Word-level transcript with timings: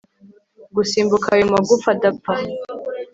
gusimbuka 0.75 1.27
ayo 1.35 1.45
magufa 1.53 1.87
adapfa 1.95 2.31